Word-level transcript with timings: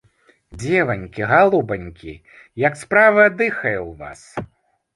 Дзеванькі, 0.61 1.25
галубанькі, 1.33 2.15
як 2.67 2.81
справа 2.83 3.29
дыхае 3.45 3.77
ў 3.85 3.89
вас? 4.05 4.21